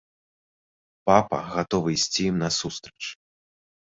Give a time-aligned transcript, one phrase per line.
[1.09, 3.03] Папа гатовы ісці ім насустрач.